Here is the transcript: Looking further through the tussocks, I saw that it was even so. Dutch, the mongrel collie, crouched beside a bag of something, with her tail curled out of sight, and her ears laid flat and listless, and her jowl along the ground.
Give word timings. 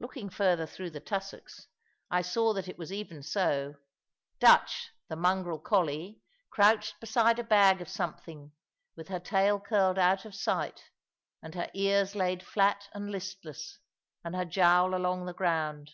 Looking 0.00 0.28
further 0.28 0.66
through 0.66 0.90
the 0.90 1.00
tussocks, 1.00 1.66
I 2.10 2.20
saw 2.20 2.52
that 2.52 2.68
it 2.68 2.76
was 2.76 2.92
even 2.92 3.22
so. 3.22 3.76
Dutch, 4.38 4.90
the 5.08 5.16
mongrel 5.16 5.58
collie, 5.60 6.20
crouched 6.50 7.00
beside 7.00 7.38
a 7.38 7.42
bag 7.42 7.80
of 7.80 7.88
something, 7.88 8.52
with 8.98 9.08
her 9.08 9.18
tail 9.18 9.58
curled 9.58 9.98
out 9.98 10.26
of 10.26 10.34
sight, 10.34 10.90
and 11.42 11.54
her 11.54 11.70
ears 11.72 12.14
laid 12.14 12.42
flat 12.42 12.90
and 12.92 13.10
listless, 13.10 13.78
and 14.22 14.36
her 14.36 14.44
jowl 14.44 14.94
along 14.94 15.24
the 15.24 15.32
ground. 15.32 15.90